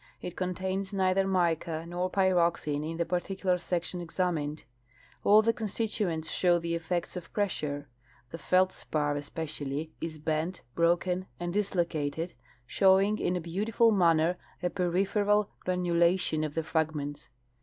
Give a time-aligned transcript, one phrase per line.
[0.19, 4.63] It contains neither mica nor pyroxene in the particular section examined.
[5.23, 7.87] All the constitu ents show^ the effects of pressure.
[8.31, 12.33] The feldspar especially is bent, broken and dislocated,
[12.65, 17.29] showing in a beautiful manner a peripheral granulation of the fragments.'